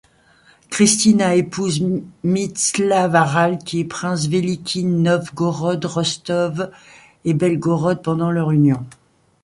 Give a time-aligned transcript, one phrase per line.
[0.71, 1.83] Christina épouse
[2.23, 6.71] Mstislav-Harald, qui est prince Veliky Novgorod, Rostov,
[7.23, 8.83] et Belgorod pendant leur union.